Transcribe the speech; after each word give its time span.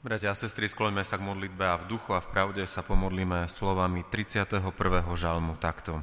Bratia 0.00 0.32
a 0.32 0.38
sestry, 0.38 0.64
skloňme 0.64 1.04
sa 1.04 1.20
k 1.20 1.28
modlitbe 1.28 1.60
a 1.60 1.76
v 1.76 1.92
duchu 1.92 2.16
a 2.16 2.24
v 2.24 2.32
pravde 2.32 2.64
sa 2.64 2.80
pomodlíme 2.80 3.44
slovami 3.52 4.00
31. 4.08 4.64
žalmu 5.12 5.60
takto. 5.60 6.00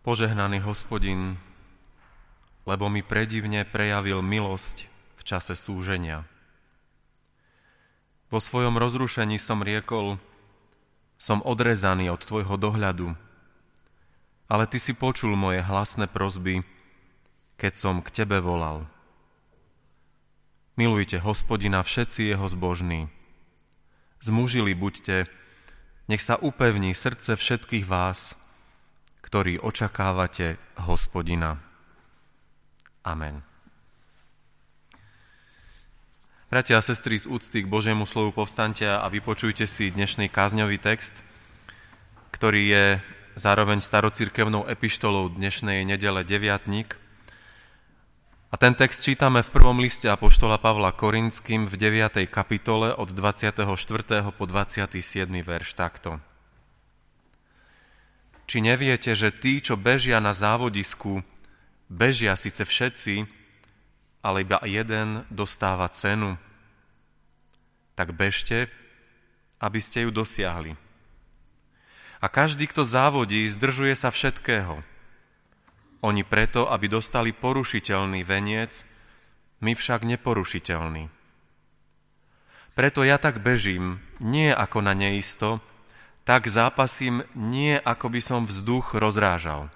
Požehnaný 0.00 0.64
hospodin, 0.64 1.36
lebo 2.64 2.88
mi 2.88 3.04
predivne 3.04 3.68
prejavil 3.68 4.24
milosť 4.24 4.88
v 5.20 5.22
čase 5.28 5.52
súženia. 5.60 6.24
Vo 8.32 8.40
svojom 8.40 8.80
rozrušení 8.80 9.36
som 9.36 9.60
riekol, 9.60 10.16
som 11.20 11.44
odrezaný 11.44 12.08
od 12.08 12.24
tvojho 12.24 12.56
dohľadu, 12.56 13.12
ale 14.48 14.64
ty 14.72 14.80
si 14.80 14.96
počul 14.96 15.36
moje 15.36 15.60
hlasné 15.60 16.08
prozby, 16.08 16.64
keď 17.60 17.72
som 17.76 18.00
k 18.00 18.08
tebe 18.24 18.40
volal. 18.40 18.88
Milujte 20.72 21.20
hospodina 21.20 21.84
všetci 21.84 22.32
jeho 22.32 22.48
zbožní. 22.48 23.12
Zmužili 24.24 24.72
buďte, 24.72 25.28
nech 26.08 26.24
sa 26.24 26.40
upevní 26.40 26.96
srdce 26.96 27.36
všetkých 27.36 27.84
vás, 27.84 28.32
ktorí 29.20 29.60
očakávate 29.60 30.56
hospodina. 30.88 31.60
Amen. 33.04 33.44
Bratia 36.48 36.80
a 36.80 36.84
sestry, 36.84 37.20
z 37.20 37.28
úcty 37.28 37.64
k 37.64 37.68
Božiemu 37.68 38.08
slovu 38.08 38.32
povstante 38.32 38.88
a 38.88 39.04
vypočujte 39.12 39.68
si 39.68 39.92
dnešný 39.92 40.32
kázňový 40.32 40.80
text, 40.80 41.20
ktorý 42.32 42.62
je 42.64 42.84
zároveň 43.36 43.84
starocirkevnou 43.84 44.64
epištolou 44.68 45.36
dnešnej 45.36 45.84
nedele 45.84 46.24
deviatník. 46.24 47.01
A 48.52 48.60
ten 48.60 48.76
text 48.76 49.00
čítame 49.00 49.40
v 49.40 49.48
prvom 49.48 49.80
liste 49.80 50.12
Apoštola 50.12 50.60
Pavla 50.60 50.92
Korinským 50.92 51.64
v 51.64 51.72
9. 51.72 52.28
kapitole 52.28 52.92
od 52.92 53.08
24. 53.08 53.64
po 54.28 54.44
27. 54.44 54.92
verš 55.40 55.72
takto. 55.72 56.20
Či 58.44 58.60
neviete, 58.60 59.16
že 59.16 59.32
tí, 59.32 59.64
čo 59.64 59.80
bežia 59.80 60.20
na 60.20 60.36
závodisku, 60.36 61.24
bežia 61.88 62.36
síce 62.36 62.68
všetci, 62.68 63.24
ale 64.20 64.44
iba 64.44 64.60
jeden 64.68 65.24
dostáva 65.32 65.88
cenu. 65.88 66.36
Tak 67.96 68.12
bežte, 68.12 68.68
aby 69.64 69.80
ste 69.80 70.04
ju 70.04 70.12
dosiahli. 70.12 70.76
A 72.20 72.28
každý, 72.28 72.68
kto 72.68 72.84
závodí, 72.84 73.48
zdržuje 73.48 73.96
sa 73.96 74.12
všetkého. 74.12 74.91
Oni 76.02 76.26
preto, 76.26 76.66
aby 76.66 76.90
dostali 76.90 77.30
porušiteľný 77.30 78.26
veniec, 78.26 78.82
my 79.62 79.78
však 79.78 80.02
neporušiteľný. 80.02 81.06
Preto 82.74 83.06
ja 83.06 83.22
tak 83.22 83.38
bežím, 83.38 84.02
nie 84.18 84.50
ako 84.50 84.82
na 84.82 84.98
neisto, 84.98 85.62
tak 86.26 86.50
zápasím 86.50 87.22
nie 87.38 87.78
ako 87.78 88.06
by 88.10 88.20
som 88.22 88.40
vzduch 88.42 88.98
rozrážal. 88.98 89.70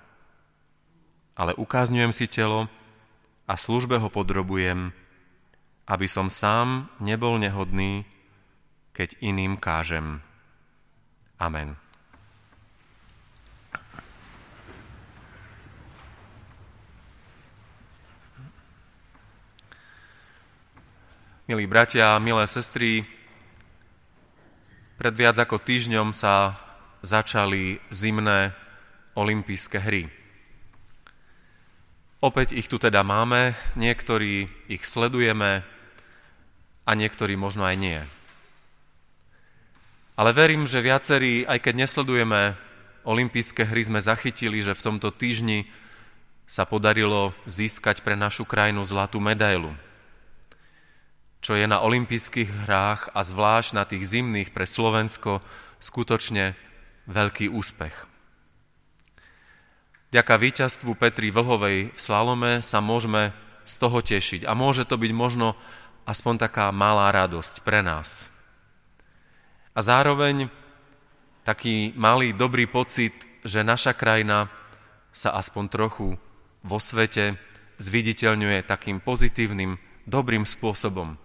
Ale 1.39 1.55
ukázňujem 1.55 2.11
si 2.11 2.27
telo, 2.27 2.67
a 3.47 3.55
službe 3.55 4.03
ho 4.03 4.11
podrobujem, 4.11 4.91
aby 5.87 6.07
som 6.11 6.27
sám 6.27 6.91
nebol 6.99 7.39
nehodný, 7.39 8.03
keď 8.91 9.15
iným 9.23 9.55
kážem. 9.55 10.19
Amen. 11.39 11.86
Milí 21.47 21.63
bratia 21.71 22.19
milé 22.19 22.43
sestry, 22.51 23.07
pred 24.99 25.15
viac 25.15 25.39
ako 25.39 25.63
týždňom 25.63 26.11
sa 26.11 26.59
začali 27.07 27.79
zimné 27.87 28.51
olympijské 29.15 29.79
hry. 29.79 30.11
Opäť 32.19 32.51
ich 32.51 32.67
tu 32.67 32.83
teda 32.83 33.07
máme, 33.07 33.55
niektorí 33.79 34.51
ich 34.67 34.83
sledujeme 34.83 35.63
a 36.83 36.91
niektorí 36.99 37.39
možno 37.39 37.63
aj 37.63 37.77
nie. 37.79 38.03
Ale 40.19 40.35
verím, 40.35 40.67
že 40.67 40.83
viacerí, 40.83 41.47
aj 41.47 41.63
keď 41.63 41.87
nesledujeme 41.87 42.59
olympijské 43.07 43.71
hry, 43.71 43.87
sme 43.87 44.03
zachytili, 44.03 44.67
že 44.67 44.75
v 44.75 44.83
tomto 44.83 45.15
týždni 45.15 45.71
sa 46.43 46.67
podarilo 46.67 47.39
získať 47.47 48.03
pre 48.03 48.19
našu 48.19 48.43
krajinu 48.43 48.83
zlatú 48.83 49.23
medailu, 49.23 49.71
čo 51.47 51.55
je 51.55 51.63
na 51.63 51.79
olympijských 51.79 52.67
hrách 52.67 53.15
a 53.15 53.23
zvlášť 53.23 53.71
na 53.79 53.87
tých 53.87 54.03
zimných 54.03 54.51
pre 54.51 54.67
Slovensko 54.67 55.39
skutočne 55.79 56.59
veľký 57.07 57.55
úspech. 57.55 57.95
Ďaká 60.11 60.35
víťazstvu 60.43 60.99
Petri 60.99 61.31
Vlhovej 61.31 61.95
v 61.95 62.01
slalome 62.03 62.67
sa 62.67 62.83
môžeme 62.83 63.31
z 63.63 63.75
toho 63.79 64.03
tešiť. 64.03 64.43
A 64.43 64.59
môže 64.59 64.91
to 64.91 64.99
byť 64.99 65.13
možno 65.15 65.55
aspoň 66.03 66.51
taká 66.51 66.75
malá 66.75 67.15
radosť 67.15 67.63
pre 67.63 67.79
nás. 67.79 68.27
A 69.71 69.87
zároveň 69.87 70.51
taký 71.47 71.95
malý 71.95 72.35
dobrý 72.35 72.67
pocit, 72.67 73.15
že 73.47 73.63
naša 73.63 73.95
krajina 73.95 74.51
sa 75.15 75.31
aspoň 75.39 75.65
trochu 75.71 76.19
vo 76.67 76.79
svete 76.83 77.39
zviditeľňuje 77.79 78.67
takým 78.67 78.99
pozitívnym, 78.99 79.79
dobrým 80.11 80.43
spôsobom. 80.43 81.23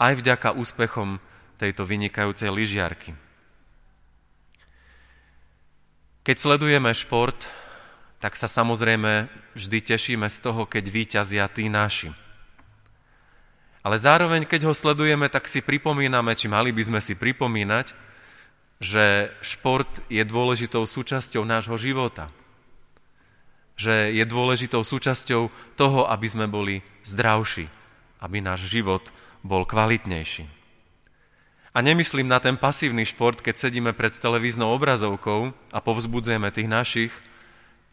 Aj 0.00 0.16
vďaka 0.16 0.56
úspechom 0.56 1.20
tejto 1.60 1.84
vynikajúcej 1.84 2.48
lyžiarky. 2.48 3.12
Keď 6.24 6.36
sledujeme 6.40 6.88
šport, 6.96 7.52
tak 8.16 8.32
sa 8.32 8.48
samozrejme 8.48 9.28
vždy 9.52 9.78
tešíme 9.84 10.24
z 10.32 10.38
toho, 10.40 10.64
keď 10.64 10.84
víťazia 10.88 11.44
tí 11.52 11.68
naši. 11.68 12.12
Ale 13.80 13.96
zároveň, 13.96 14.44
keď 14.44 14.68
ho 14.68 14.74
sledujeme, 14.76 15.28
tak 15.28 15.48
si 15.48 15.64
pripomíname, 15.64 16.36
či 16.36 16.48
mali 16.48 16.72
by 16.72 16.82
sme 16.84 17.00
si 17.00 17.16
pripomínať, 17.16 17.96
že 18.80 19.32
šport 19.44 20.04
je 20.08 20.20
dôležitou 20.24 20.84
súčasťou 20.84 21.44
nášho 21.44 21.76
života. 21.80 22.32
Že 23.80 24.16
je 24.16 24.24
dôležitou 24.24 24.84
súčasťou 24.84 25.48
toho, 25.76 26.00
aby 26.08 26.26
sme 26.28 26.48
boli 26.48 26.84
zdravší, 27.04 27.68
aby 28.20 28.44
náš 28.44 28.68
život 28.68 29.08
bol 29.40 29.64
kvalitnejší. 29.64 30.48
A 31.70 31.78
nemyslím 31.80 32.26
na 32.26 32.42
ten 32.42 32.58
pasívny 32.58 33.06
šport, 33.06 33.38
keď 33.38 33.54
sedíme 33.56 33.94
pred 33.94 34.10
televíznou 34.10 34.74
obrazovkou 34.74 35.54
a 35.70 35.78
povzbudzujeme 35.78 36.50
tých 36.50 36.66
našich, 36.66 37.12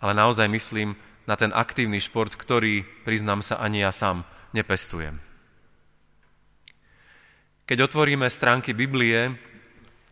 ale 0.02 0.18
naozaj 0.18 0.50
myslím 0.50 0.98
na 1.30 1.38
ten 1.38 1.54
aktívny 1.54 2.02
šport, 2.02 2.34
ktorý, 2.34 2.82
priznám 3.06 3.46
sa, 3.46 3.62
ani 3.62 3.86
ja 3.86 3.94
sám 3.94 4.26
nepestujem. 4.56 5.22
Keď 7.68 7.78
otvoríme 7.84 8.26
stránky 8.32 8.72
Biblie, 8.72 9.36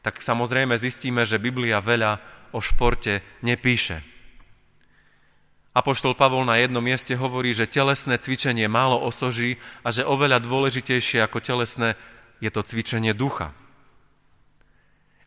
tak 0.06 0.22
samozrejme 0.22 0.78
zistíme, 0.78 1.26
že 1.26 1.42
Biblia 1.42 1.82
veľa 1.82 2.20
o 2.54 2.62
športe 2.62 3.26
nepíše. 3.42 4.15
Apoštol 5.76 6.16
Pavol 6.16 6.48
na 6.48 6.56
jednom 6.56 6.80
mieste 6.80 7.20
hovorí, 7.20 7.52
že 7.52 7.68
telesné 7.68 8.16
cvičenie 8.16 8.72
málo 8.72 8.96
osoží 8.96 9.60
a 9.84 9.92
že 9.92 10.08
oveľa 10.08 10.40
dôležitejšie 10.40 11.20
ako 11.20 11.44
telesné 11.44 12.00
je 12.40 12.48
to 12.48 12.64
cvičenie 12.64 13.12
ducha. 13.12 13.52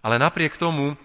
Ale 0.00 0.16
napriek 0.16 0.56
tomu 0.56 0.96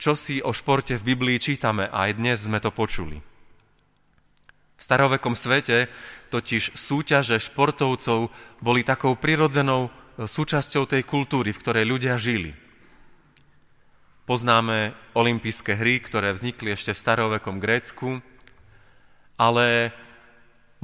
čo 0.00 0.16
si 0.16 0.40
o 0.40 0.56
športe 0.56 0.96
v 0.96 1.12
Biblii 1.12 1.36
čítame 1.36 1.84
a 1.92 2.08
aj 2.08 2.16
dnes 2.16 2.48
sme 2.48 2.56
to 2.56 2.72
počuli. 2.72 3.20
V 3.20 4.80
starovekom 4.80 5.36
svete 5.36 5.92
totiž 6.32 6.72
súťaže 6.72 7.36
športovcov 7.36 8.32
boli 8.64 8.80
takou 8.80 9.12
prirodzenou 9.12 9.92
súčasťou 10.16 10.88
tej 10.88 11.04
kultúry, 11.04 11.52
v 11.52 11.60
ktorej 11.60 11.84
ľudia 11.84 12.16
žili. 12.16 12.56
Poznáme 14.24 14.96
olympijské 15.12 15.76
hry, 15.76 16.00
ktoré 16.00 16.32
vznikli 16.32 16.72
ešte 16.72 16.96
v 16.96 17.02
starovekom 17.04 17.60
Grécku, 17.60 18.24
ale 19.40 19.96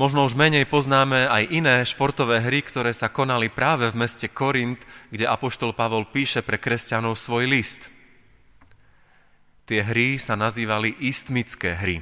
možno 0.01 0.25
už 0.25 0.33
menej 0.33 0.65
poznáme 0.65 1.29
aj 1.29 1.53
iné 1.53 1.77
športové 1.85 2.41
hry, 2.41 2.65
ktoré 2.65 2.97
sa 2.97 3.13
konali 3.13 3.53
práve 3.53 3.93
v 3.93 4.01
meste 4.01 4.33
Korint, 4.33 4.81
kde 5.13 5.29
Apoštol 5.29 5.77
Pavol 5.77 6.09
píše 6.09 6.41
pre 6.41 6.57
kresťanov 6.57 7.21
svoj 7.21 7.45
list– 7.45 7.83
Tie 9.67 9.83
hry 9.83 10.15
sa 10.15 10.39
nazývali 10.39 10.95
istmické 11.03 11.75
hry. 11.75 11.99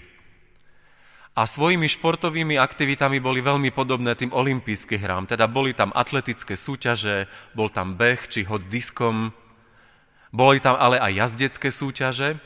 A 1.35 1.49
svojimi 1.49 1.89
športovými 1.89 2.61
aktivitami 2.61 3.19
boli 3.19 3.41
veľmi 3.41 3.73
podobné 3.73 4.13
tým 4.15 4.31
olympijským 4.31 5.01
hrám. 5.01 5.25
Teda 5.25 5.49
boli 5.49 5.73
tam 5.73 5.91
atletické 5.97 6.55
súťaže, 6.55 7.27
bol 7.57 7.73
tam 7.73 7.97
beh 7.97 8.21
či 8.29 8.45
hod 8.47 8.69
diskom, 8.69 9.33
boli 10.31 10.61
tam 10.61 10.77
ale 10.77 11.01
aj 11.01 11.13
jazdecké 11.25 11.73
súťaže 11.73 12.39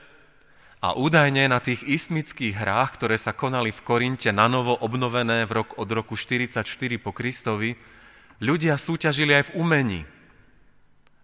A 0.78 0.94
údajne 0.94 1.50
na 1.50 1.58
tých 1.58 1.82
istmických 1.82 2.54
hrách, 2.54 3.02
ktoré 3.02 3.18
sa 3.18 3.34
konali 3.34 3.74
v 3.74 3.82
Korinte 3.82 4.30
na 4.30 4.46
novo 4.46 4.78
obnovené 4.78 5.42
v 5.42 5.62
rok, 5.62 5.74
od 5.74 5.90
roku 5.90 6.14
44 6.14 6.62
po 7.02 7.10
Kristovi, 7.10 7.74
ľudia 8.38 8.78
súťažili 8.78 9.34
aj 9.34 9.50
v 9.50 9.54
umení. 9.58 10.00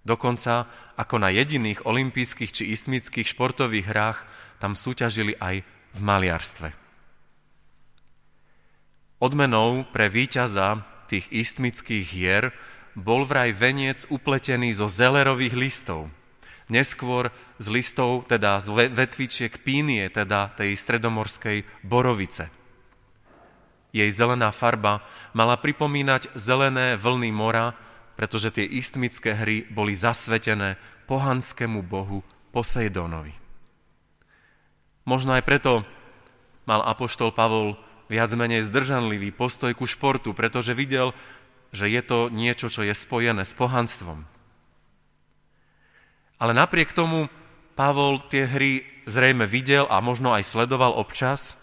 Dokonca 0.03 0.67
ako 0.99 1.23
na 1.23 1.31
jediných 1.31 1.87
olympijských 1.87 2.51
či 2.51 2.75
istmických 2.75 3.31
športových 3.31 3.87
hrách 3.87 4.19
tam 4.59 4.75
súťažili 4.75 5.39
aj 5.39 5.63
v 5.95 6.01
maliarstve. 6.03 6.69
Odmenou 9.23 9.87
pre 9.95 10.11
víťaza 10.11 10.83
tých 11.07 11.31
istmických 11.31 12.05
hier 12.11 12.51
bol 12.99 13.23
vraj 13.23 13.55
veniec 13.55 14.03
upletený 14.11 14.75
zo 14.75 14.91
zelerových 14.91 15.55
listov– 15.55 16.11
neskôr 16.69 17.29
z 17.61 17.67
listov, 17.69 18.27
teda 18.29 18.61
z 18.61 18.93
vetvičiek 18.93 19.53
pínie, 19.61 20.09
teda 20.09 20.53
tej 20.57 20.77
stredomorskej 20.77 21.65
borovice. 21.85 22.49
Jej 23.95 24.11
zelená 24.11 24.51
farba 24.51 25.07
mala 25.37 25.55
pripomínať 25.55 26.35
zelené 26.35 26.99
vlny 26.99 27.31
mora, 27.31 27.79
pretože 28.19 28.51
tie 28.51 28.67
istmické 28.67 29.39
hry 29.39 29.67
boli 29.71 29.95
zasvetené 29.95 30.79
pohanskému 31.07 31.83
bohu 31.83 32.27
Poseidonovi. 32.51 33.35
Možno 35.05 35.37
aj 35.37 35.43
preto 35.47 35.87
mal 36.65 36.81
apoštol 36.81 37.31
Pavol 37.35 37.77
viac 38.09 38.31
menej 38.33 38.65
zdržanlivý 38.65 39.31
postoj 39.31 39.71
ku 39.77 39.85
športu, 39.85 40.33
pretože 40.33 40.73
videl, 40.73 41.13
že 41.75 41.91
je 41.91 42.03
to 42.03 42.31
niečo, 42.31 42.71
čo 42.71 42.87
je 42.87 42.95
spojené 42.95 43.43
s 43.45 43.53
pohanstvom. 43.53 44.34
Ale 46.45 46.53
napriek 46.53 46.93
tomu 46.93 47.33
Pavol 47.73 48.21
tie 48.29 48.45
hry 48.45 48.85
zrejme 49.09 49.49
videl 49.49 49.89
a 49.89 50.05
možno 50.05 50.37
aj 50.37 50.45
sledoval 50.45 50.93
občas. 50.93 51.57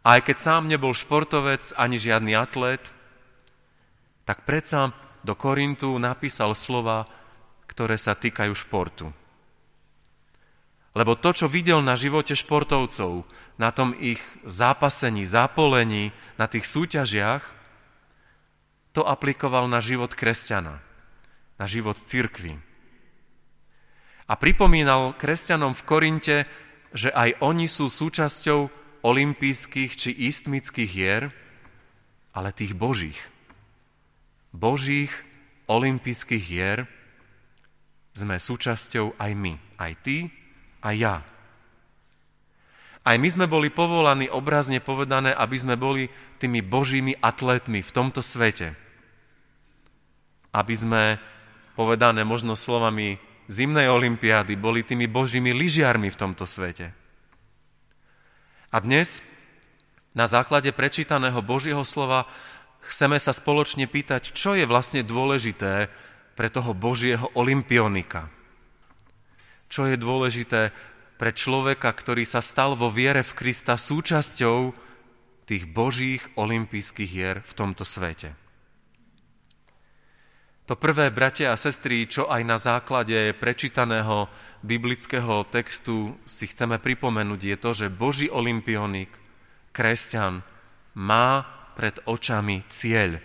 A 0.00 0.16
aj 0.16 0.32
keď 0.32 0.36
sám 0.40 0.64
nebol 0.64 0.96
športovec 0.96 1.76
ani 1.76 2.00
žiadny 2.00 2.32
atlét, 2.32 2.88
tak 4.24 4.48
predsa 4.48 4.96
do 5.20 5.36
Korintu 5.36 5.92
napísal 6.00 6.56
slova, 6.56 7.04
ktoré 7.68 8.00
sa 8.00 8.16
týkajú 8.16 8.56
športu. 8.56 9.12
Lebo 10.96 11.12
to, 11.12 11.36
čo 11.36 11.44
videl 11.44 11.84
na 11.84 11.92
živote 11.92 12.32
športovcov, 12.32 13.28
na 13.60 13.76
tom 13.76 13.92
ich 14.00 14.24
zápasení, 14.48 15.28
zápolení, 15.28 16.16
na 16.40 16.48
tých 16.48 16.64
súťažiach, 16.64 17.44
to 18.96 19.04
aplikoval 19.04 19.68
na 19.68 19.84
život 19.84 20.16
kresťana, 20.16 20.80
na 21.60 21.66
život 21.68 22.00
cirkvi 22.00 22.71
a 24.32 24.34
pripomínal 24.40 25.12
kresťanom 25.20 25.76
v 25.76 25.84
Korinte, 25.84 26.36
že 26.96 27.12
aj 27.12 27.36
oni 27.44 27.68
sú 27.68 27.92
súčasťou 27.92 28.72
olympijských 29.04 29.92
či 29.92 30.10
istmických 30.32 30.88
hier, 30.88 31.28
ale 32.32 32.48
tých 32.56 32.72
božích. 32.72 33.20
Božích 34.56 35.12
olympijských 35.68 36.40
hier 36.40 36.88
sme 38.16 38.40
súčasťou 38.40 39.20
aj 39.20 39.30
my. 39.36 39.60
Aj 39.76 39.92
ty, 40.00 40.32
aj 40.80 40.94
ja. 40.96 41.16
Aj 43.04 43.16
my 43.20 43.28
sme 43.28 43.44
boli 43.44 43.68
povolaní, 43.68 44.32
obrazne 44.32 44.80
povedané, 44.80 45.36
aby 45.36 45.56
sme 45.60 45.76
boli 45.76 46.08
tými 46.40 46.64
božími 46.64 47.20
atlétmi 47.20 47.84
v 47.84 47.90
tomto 47.92 48.24
svete. 48.24 48.72
Aby 50.56 50.72
sme, 50.72 51.02
povedané 51.76 52.24
možno 52.24 52.56
slovami 52.56 53.20
zimnej 53.48 53.88
olympiády 53.88 54.54
boli 54.58 54.82
tými 54.82 55.06
božími 55.06 55.54
lyžiarmi 55.54 56.10
v 56.10 56.20
tomto 56.20 56.44
svete. 56.44 56.94
A 58.72 58.76
dnes, 58.80 59.20
na 60.16 60.24
základe 60.24 60.72
prečítaného 60.72 61.40
Božieho 61.44 61.84
slova, 61.84 62.24
chceme 62.84 63.20
sa 63.20 63.36
spoločne 63.36 63.84
pýtať, 63.86 64.32
čo 64.32 64.56
je 64.56 64.64
vlastne 64.64 65.04
dôležité 65.04 65.92
pre 66.34 66.48
toho 66.48 66.72
Božieho 66.72 67.28
olympionika. 67.36 68.32
Čo 69.68 69.88
je 69.88 69.96
dôležité 70.00 70.72
pre 71.20 71.30
človeka, 71.30 71.92
ktorý 71.92 72.26
sa 72.26 72.42
stal 72.42 72.74
vo 72.74 72.90
viere 72.90 73.22
v 73.22 73.36
Krista 73.36 73.78
súčasťou 73.78 74.74
tých 75.46 75.68
Božích 75.70 76.24
olympijských 76.34 77.10
hier 77.10 77.36
v 77.44 77.52
tomto 77.52 77.84
svete. 77.86 78.41
To 80.70 80.78
prvé, 80.78 81.10
bratia 81.10 81.50
a 81.50 81.58
sestry, 81.58 82.06
čo 82.06 82.30
aj 82.30 82.42
na 82.46 82.54
základe 82.54 83.34
prečítaného 83.34 84.30
biblického 84.62 85.42
textu 85.50 86.14
si 86.22 86.46
chceme 86.46 86.78
pripomenúť, 86.78 87.40
je 87.42 87.56
to, 87.58 87.70
že 87.74 87.86
Boží 87.90 88.30
olimpionik, 88.30 89.10
kresťan, 89.74 90.46
má 90.94 91.42
pred 91.74 91.98
očami 92.06 92.62
cieľ. 92.70 93.18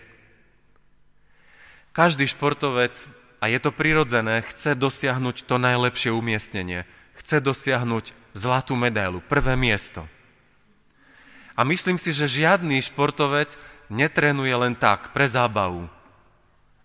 Každý 1.94 2.26
športovec, 2.26 3.06
a 3.38 3.46
je 3.46 3.58
to 3.62 3.70
prirodzené, 3.70 4.42
chce 4.42 4.74
dosiahnuť 4.74 5.46
to 5.46 5.62
najlepšie 5.62 6.10
umiestnenie. 6.10 6.90
Chce 7.14 7.38
dosiahnuť 7.38 8.34
zlatú 8.34 8.74
medailu, 8.74 9.22
prvé 9.22 9.54
miesto. 9.54 10.10
A 11.54 11.62
myslím 11.62 12.02
si, 12.02 12.10
že 12.10 12.30
žiadny 12.30 12.82
športovec 12.82 13.54
netrenuje 13.90 14.54
len 14.54 14.74
tak, 14.74 15.14
pre 15.14 15.26
zábavu 15.26 15.90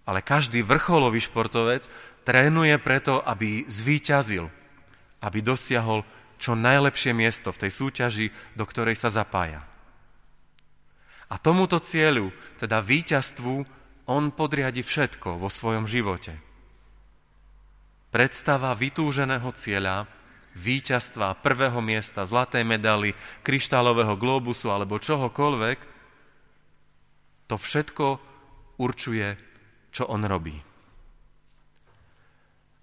ale 0.03 0.19
každý 0.19 0.63
vrcholový 0.63 1.23
športovec 1.23 1.88
trénuje 2.27 2.75
preto, 2.79 3.23
aby 3.23 3.63
zvíťazil, 3.67 4.51
aby 5.23 5.39
dosiahol 5.39 6.03
čo 6.35 6.59
najlepšie 6.59 7.15
miesto 7.15 7.55
v 7.55 7.67
tej 7.67 7.71
súťaži, 7.71 8.27
do 8.59 8.67
ktorej 8.67 9.00
sa 9.00 9.07
zapája. 9.07 9.63
A 11.31 11.39
tomuto 11.39 11.79
cieľu, 11.79 12.35
teda 12.59 12.83
víťazstvu, 12.83 13.63
on 14.11 14.35
podriadi 14.35 14.83
všetko 14.83 15.39
vo 15.39 15.47
svojom 15.47 15.88
živote. 15.88 16.35
Predstava 18.11 18.75
vytúženého 18.75 19.47
cieľa, 19.56 20.06
víťazstva, 20.53 21.39
prvého 21.41 21.79
miesta, 21.81 22.27
zlatej 22.27 22.61
medaily, 22.67 23.15
kryštálového 23.41 24.19
globusu 24.19 24.69
alebo 24.69 25.01
čohokoľvek, 25.01 25.79
to 27.47 27.56
všetko 27.56 28.19
určuje 28.77 29.52
čo 29.94 30.10
on 30.10 30.25
robí. 30.25 30.57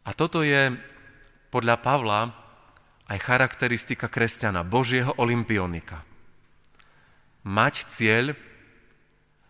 A 0.06 0.14
toto 0.14 0.46
je 0.46 0.72
podľa 1.50 1.76
Pavla 1.82 2.20
aj 3.10 3.18
charakteristika 3.18 4.06
kresťana, 4.06 4.62
Božieho 4.62 5.12
olimpionika. 5.18 6.06
Mať 7.42 7.90
cieľ 7.90 8.38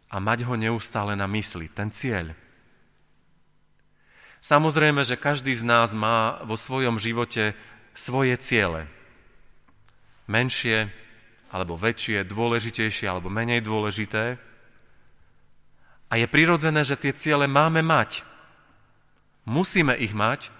a 0.09 0.17
mať 0.19 0.49
ho 0.49 0.57
neustále 0.57 1.13
na 1.15 1.29
mysli, 1.29 1.69
ten 1.69 1.93
cieľ. 1.93 2.33
Samozrejme, 4.41 5.05
že 5.05 5.21
každý 5.21 5.53
z 5.53 5.69
nás 5.69 5.93
má 5.93 6.41
vo 6.49 6.57
svojom 6.57 6.97
živote 6.97 7.53
svoje 7.93 8.35
ciele. 8.41 8.89
Menšie 10.25 10.89
alebo 11.53 11.77
väčšie, 11.77 12.25
dôležitejšie 12.25 13.07
alebo 13.11 13.29
menej 13.29 13.61
dôležité. 13.61 14.41
A 16.11 16.19
je 16.19 16.27
prirodzené, 16.27 16.83
že 16.83 16.99
tie 16.99 17.15
ciele 17.15 17.47
máme 17.47 17.87
mať. 17.87 18.27
Musíme 19.47 19.95
ich 19.95 20.11
mať, 20.11 20.51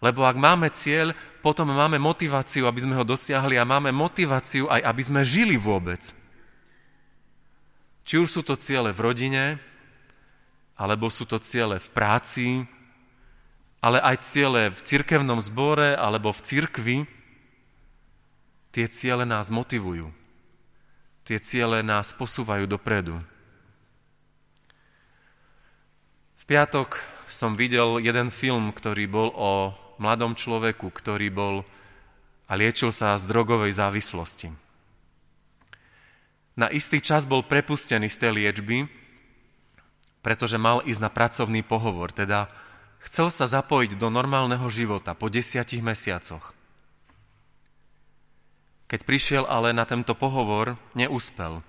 lebo 0.00 0.24
ak 0.24 0.36
máme 0.36 0.72
cieľ, 0.72 1.12
potom 1.44 1.68
máme 1.68 2.00
motiváciu, 2.00 2.64
aby 2.64 2.80
sme 2.80 2.96
ho 2.96 3.04
dosiahli 3.04 3.60
a 3.60 3.68
máme 3.68 3.92
motiváciu 3.92 4.64
aj, 4.72 4.80
aby 4.80 5.02
sme 5.04 5.20
žili 5.20 5.60
vôbec. 5.60 6.00
Či 8.04 8.20
už 8.20 8.28
sú 8.28 8.40
to 8.44 8.56
ciele 8.56 8.92
v 8.92 9.00
rodine, 9.00 9.44
alebo 10.76 11.08
sú 11.08 11.24
to 11.24 11.40
ciele 11.40 11.80
v 11.80 11.88
práci, 11.92 12.48
ale 13.84 14.00
aj 14.00 14.24
ciele 14.24 14.72
v 14.72 14.80
cirkevnom 14.80 15.40
zbore 15.40 15.92
alebo 15.92 16.32
v 16.32 16.40
cirkvi, 16.40 16.96
tie 18.72 18.88
ciele 18.88 19.28
nás 19.28 19.52
motivujú. 19.52 20.08
Tie 21.24 21.40
ciele 21.40 21.80
nás 21.80 22.12
posúvajú 22.12 22.68
dopredu. 22.68 23.16
Piatok 26.44 27.00
som 27.24 27.56
videl 27.56 28.04
jeden 28.04 28.28
film, 28.28 28.68
ktorý 28.68 29.08
bol 29.08 29.32
o 29.32 29.72
mladom 29.96 30.36
človeku, 30.36 30.92
ktorý 30.92 31.32
bol 31.32 31.64
a 32.44 32.52
liečil 32.52 32.92
sa 32.92 33.16
z 33.16 33.24
drogovej 33.24 33.72
závislosti. 33.72 34.52
Na 36.60 36.68
istý 36.68 37.00
čas 37.00 37.24
bol 37.24 37.48
prepustený 37.48 38.12
z 38.12 38.20
tej 38.20 38.30
liečby, 38.36 38.84
pretože 40.20 40.60
mal 40.60 40.84
ísť 40.84 41.00
na 41.00 41.08
pracovný 41.08 41.64
pohovor, 41.64 42.12
teda 42.12 42.52
chcel 43.08 43.32
sa 43.32 43.48
zapojiť 43.48 43.96
do 43.96 44.12
normálneho 44.12 44.68
života 44.68 45.16
po 45.16 45.32
desiatich 45.32 45.80
mesiacoch. 45.80 46.52
Keď 48.84 49.00
prišiel 49.08 49.44
ale 49.48 49.72
na 49.72 49.88
tento 49.88 50.12
pohovor, 50.12 50.76
neúspel. 50.92 51.64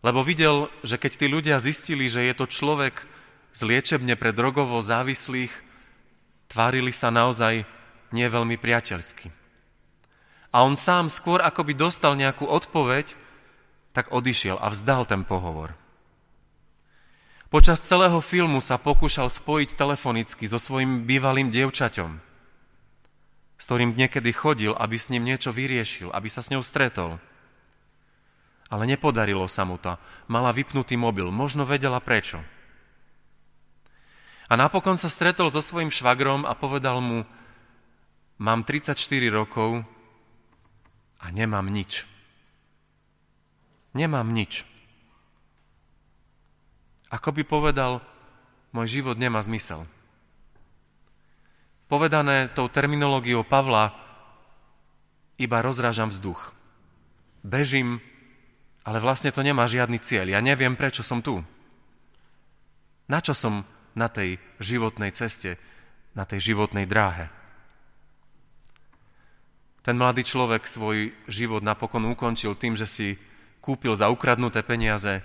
Lebo 0.00 0.24
videl, 0.24 0.72
že 0.80 0.96
keď 0.96 1.12
tí 1.20 1.26
ľudia 1.28 1.60
zistili, 1.60 2.08
že 2.08 2.24
je 2.24 2.32
to 2.32 2.48
človek, 2.48 3.04
z 3.52 3.60
liečebne 3.64 4.14
pre 4.14 4.30
drogovo 4.30 4.78
závislých 4.80 5.52
tvárili 6.48 6.92
sa 6.94 7.12
naozaj 7.12 7.64
nie 8.12 8.26
veľmi 8.26 8.56
priateľsky. 8.56 9.28
A 10.48 10.64
on 10.64 10.80
sám 10.80 11.12
skôr, 11.12 11.44
ako 11.44 11.60
by 11.68 11.72
dostal 11.76 12.16
nejakú 12.16 12.48
odpoveď, 12.48 13.12
tak 13.92 14.08
odišiel 14.14 14.56
a 14.56 14.72
vzdal 14.72 15.04
ten 15.04 15.26
pohovor. 15.28 15.76
Počas 17.48 17.80
celého 17.80 18.20
filmu 18.20 18.60
sa 18.60 18.76
pokúšal 18.76 19.32
spojiť 19.32 19.72
telefonicky 19.72 20.44
so 20.44 20.60
svojim 20.60 21.08
bývalým 21.08 21.48
dievčaťom, 21.48 22.20
s 23.56 23.64
ktorým 23.64 23.96
niekedy 23.96 24.30
chodil, 24.36 24.76
aby 24.76 24.96
s 25.00 25.08
ním 25.08 25.24
niečo 25.24 25.52
vyriešil, 25.52 26.12
aby 26.12 26.28
sa 26.28 26.44
s 26.44 26.52
ňou 26.52 26.60
stretol. 26.60 27.16
Ale 28.68 28.84
nepodarilo 28.84 29.48
sa 29.48 29.64
mu 29.64 29.80
to. 29.80 29.96
Mala 30.28 30.52
vypnutý 30.52 31.00
mobil, 31.00 31.32
možno 31.32 31.64
vedela 31.64 32.04
prečo. 32.04 32.44
A 34.48 34.56
napokon 34.56 34.96
sa 34.96 35.12
stretol 35.12 35.52
so 35.52 35.60
svojím 35.60 35.92
švagrom 35.92 36.48
a 36.48 36.56
povedal 36.56 37.04
mu, 37.04 37.28
mám 38.40 38.64
34 38.64 38.96
rokov 39.28 39.84
a 41.20 41.28
nemám 41.28 41.68
nič. 41.68 42.08
Nemám 43.92 44.28
nič. 44.32 44.64
Ako 47.12 47.32
by 47.32 47.44
povedal, 47.44 48.00
môj 48.72 49.00
život 49.00 49.20
nemá 49.20 49.40
zmysel. 49.44 49.84
Povedané 51.88 52.52
tou 52.52 52.68
terminológiou 52.68 53.44
Pavla, 53.44 53.96
iba 55.40 55.64
rozrážam 55.64 56.12
vzduch. 56.12 56.52
Bežím, 57.40 58.00
ale 58.84 59.00
vlastne 59.00 59.32
to 59.32 59.40
nemá 59.40 59.64
žiadny 59.64 59.96
cieľ. 60.00 60.32
Ja 60.36 60.40
neviem, 60.44 60.76
prečo 60.76 61.00
som 61.00 61.24
tu. 61.24 61.40
Na 63.08 63.24
čo 63.24 63.32
som 63.32 63.64
na 63.98 64.06
tej 64.06 64.38
životnej 64.62 65.10
ceste, 65.10 65.58
na 66.14 66.22
tej 66.22 66.54
životnej 66.54 66.86
dráhe? 66.86 67.26
Ten 69.82 69.98
mladý 69.98 70.22
človek 70.22 70.68
svoj 70.68 71.10
život 71.26 71.64
napokon 71.64 72.06
ukončil 72.06 72.54
tým, 72.54 72.78
že 72.78 72.86
si 72.86 73.18
kúpil 73.58 73.98
za 73.98 74.06
ukradnuté 74.12 74.62
peniaze 74.62 75.24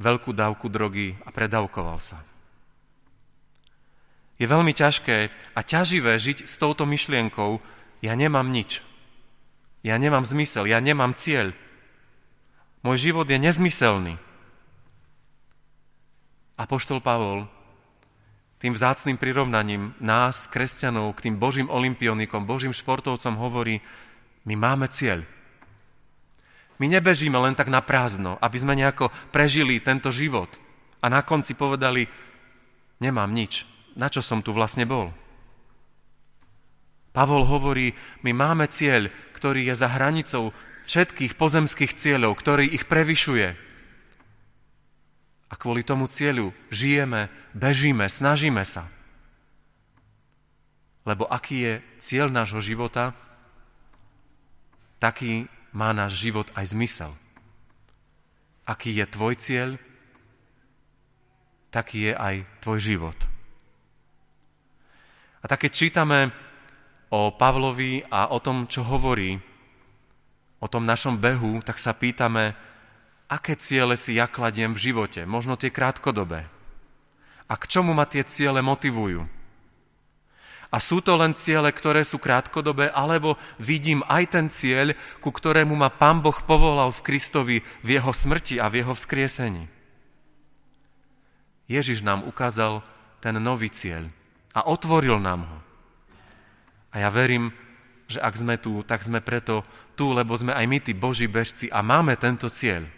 veľkú 0.00 0.32
dávku 0.32 0.70
drogy 0.72 1.18
a 1.26 1.34
predávkoval 1.34 1.98
sa. 2.00 2.22
Je 4.38 4.46
veľmi 4.46 4.70
ťažké 4.70 5.34
a 5.58 5.60
ťaživé 5.66 6.14
žiť 6.14 6.46
s 6.46 6.54
touto 6.62 6.86
myšlienkou, 6.86 7.58
ja 7.98 8.14
nemám 8.14 8.46
nič. 8.46 8.86
Ja 9.82 9.98
nemám 9.98 10.22
zmysel, 10.22 10.70
ja 10.70 10.78
nemám 10.78 11.18
cieľ. 11.18 11.50
Môj 12.86 13.10
život 13.10 13.26
je 13.26 13.38
nezmyselný. 13.38 14.14
Apoštol 16.54 17.02
Pavol 17.02 17.50
tým 18.58 18.74
vzácným 18.74 19.14
prirovnaním 19.14 19.94
nás, 20.02 20.50
kresťanov, 20.50 21.14
k 21.14 21.30
tým 21.30 21.38
božím 21.38 21.70
olimpionikom, 21.70 22.42
božím 22.42 22.74
športovcom 22.74 23.38
hovorí, 23.38 23.78
my 24.42 24.54
máme 24.58 24.90
cieľ. 24.90 25.22
My 26.78 26.86
nebežíme 26.90 27.38
len 27.38 27.54
tak 27.54 27.70
na 27.70 27.82
prázdno, 27.82 28.38
aby 28.38 28.56
sme 28.58 28.78
nejako 28.78 29.10
prežili 29.30 29.82
tento 29.82 30.10
život 30.10 30.50
a 31.02 31.06
na 31.06 31.22
konci 31.22 31.54
povedali, 31.54 32.06
nemám 32.98 33.30
nič, 33.30 33.66
na 33.94 34.10
čo 34.10 34.22
som 34.22 34.42
tu 34.42 34.50
vlastne 34.54 34.86
bol. 34.86 35.10
Pavol 37.14 37.42
hovorí, 37.46 37.94
my 38.22 38.30
máme 38.30 38.70
cieľ, 38.70 39.10
ktorý 39.34 39.70
je 39.70 39.74
za 39.74 39.90
hranicou 39.90 40.54
všetkých 40.86 41.34
pozemských 41.34 41.94
cieľov, 41.94 42.38
ktorý 42.38 42.66
ich 42.70 42.86
prevyšuje. 42.86 43.67
A 45.48 45.54
kvôli 45.56 45.80
tomu 45.80 46.04
cieľu 46.12 46.52
žijeme, 46.68 47.32
bežíme, 47.56 48.04
snažíme 48.04 48.62
sa. 48.68 48.88
Lebo 51.08 51.24
aký 51.24 51.56
je 51.64 51.74
cieľ 51.96 52.28
nášho 52.28 52.60
života, 52.60 53.16
taký 55.00 55.48
má 55.72 55.96
náš 55.96 56.20
život 56.20 56.52
aj 56.52 56.76
zmysel. 56.76 57.12
Aký 58.68 58.92
je 58.92 59.08
tvoj 59.08 59.34
cieľ, 59.40 59.80
taký 61.72 62.12
je 62.12 62.14
aj 62.16 62.34
tvoj 62.60 62.78
život. 62.84 63.18
A 65.40 65.48
tak 65.48 65.64
keď 65.64 65.72
čítame 65.72 66.28
o 67.08 67.32
Pavlovi 67.32 68.04
a 68.12 68.28
o 68.28 68.38
tom, 68.42 68.68
čo 68.68 68.84
hovorí, 68.84 69.40
o 70.58 70.66
tom 70.66 70.84
našom 70.84 71.16
behu, 71.16 71.62
tak 71.62 71.78
sa 71.80 71.94
pýtame, 71.94 72.52
aké 73.28 73.54
ciele 73.54 73.94
si 73.94 74.16
ja 74.16 74.24
kladiem 74.24 74.72
v 74.72 74.90
živote, 74.90 75.28
možno 75.28 75.54
tie 75.54 75.68
krátkodobé. 75.68 76.48
A 77.48 77.54
k 77.56 77.64
čomu 77.68 77.92
ma 77.92 78.08
tie 78.08 78.24
ciele 78.24 78.64
motivujú? 78.64 79.28
A 80.68 80.76
sú 80.84 81.00
to 81.00 81.16
len 81.16 81.32
ciele, 81.32 81.72
ktoré 81.72 82.04
sú 82.04 82.20
krátkodobé, 82.20 82.92
alebo 82.92 83.40
vidím 83.56 84.04
aj 84.04 84.24
ten 84.36 84.46
cieľ, 84.52 84.92
ku 85.24 85.32
ktorému 85.32 85.72
ma 85.72 85.88
Pán 85.88 86.20
Boh 86.20 86.36
povolal 86.44 86.92
v 86.92 87.04
Kristovi 87.04 87.56
v 87.80 87.88
jeho 87.96 88.12
smrti 88.12 88.60
a 88.60 88.68
v 88.68 88.84
jeho 88.84 88.92
vzkriesení. 88.92 89.64
Ježiš 91.68 92.04
nám 92.04 92.24
ukázal 92.28 92.84
ten 93.24 93.36
nový 93.40 93.72
cieľ 93.72 94.12
a 94.52 94.68
otvoril 94.68 95.16
nám 95.20 95.48
ho. 95.48 95.58
A 96.92 97.00
ja 97.04 97.08
verím, 97.12 97.52
že 98.08 98.20
ak 98.20 98.36
sme 98.36 98.56
tu, 98.56 98.80
tak 98.84 99.04
sme 99.04 99.20
preto 99.20 99.64
tu, 99.92 100.12
lebo 100.16 100.32
sme 100.36 100.56
aj 100.56 100.64
my 100.68 100.78
tí 100.80 100.92
Boží 100.96 101.28
bežci 101.28 101.68
a 101.68 101.84
máme 101.84 102.16
tento 102.16 102.48
cieľ. 102.48 102.88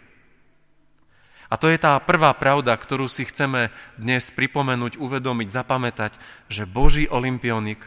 A 1.51 1.59
to 1.59 1.67
je 1.67 1.75
tá 1.75 1.99
prvá 1.99 2.31
pravda, 2.31 2.71
ktorú 2.71 3.11
si 3.11 3.27
chceme 3.27 3.75
dnes 3.99 4.31
pripomenúť, 4.31 4.95
uvedomiť, 4.95 5.51
zapamätať, 5.51 6.15
že 6.47 6.63
Boží 6.63 7.11
olimpionik 7.11 7.83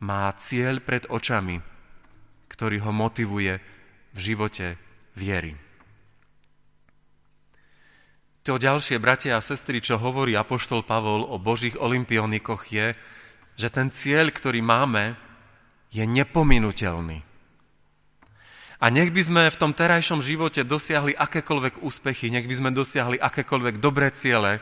má 0.00 0.32
cieľ 0.40 0.80
pred 0.80 1.04
očami, 1.12 1.60
ktorý 2.48 2.80
ho 2.88 2.92
motivuje 2.96 3.60
v 4.16 4.18
živote 4.18 4.80
viery. 5.12 5.60
To 8.48 8.58
ďalšie, 8.58 8.98
bratia 8.98 9.38
a 9.38 9.44
sestry, 9.44 9.78
čo 9.78 10.00
hovorí 10.00 10.34
Apoštol 10.34 10.82
Pavol 10.82 11.22
o 11.22 11.36
Božích 11.38 11.78
olimpionikoch 11.78 12.66
je, 12.72 12.96
že 13.54 13.68
ten 13.68 13.92
cieľ, 13.92 14.32
ktorý 14.32 14.64
máme, 14.64 15.14
je 15.92 16.02
nepominutelný. 16.02 17.22
A 18.82 18.90
nech 18.90 19.14
by 19.14 19.22
sme 19.22 19.42
v 19.46 19.60
tom 19.62 19.70
terajšom 19.70 20.26
živote 20.26 20.66
dosiahli 20.66 21.14
akékoľvek 21.14 21.86
úspechy, 21.86 22.34
nech 22.34 22.50
by 22.50 22.54
sme 22.58 22.70
dosiahli 22.74 23.14
akékoľvek 23.14 23.78
dobré 23.78 24.10
ciele, 24.10 24.58